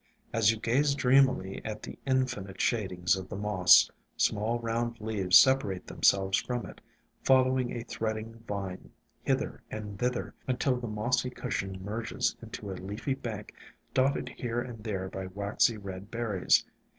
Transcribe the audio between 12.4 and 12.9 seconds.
into a